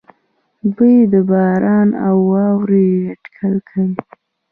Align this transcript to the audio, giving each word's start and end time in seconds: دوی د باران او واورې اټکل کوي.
دوی 0.75 0.97
د 1.13 1.15
باران 1.29 1.89
او 2.07 2.15
واورې 2.31 2.87
اټکل 3.11 3.55
کوي. 3.69 3.97